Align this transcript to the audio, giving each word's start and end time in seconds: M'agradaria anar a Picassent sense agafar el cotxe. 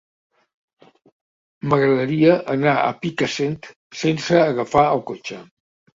M'agradaria 1.67 2.33
anar 2.53 2.75
a 2.85 2.87
Picassent 3.05 3.61
sense 4.05 4.45
agafar 4.47 4.87
el 4.97 5.05
cotxe. 5.13 5.43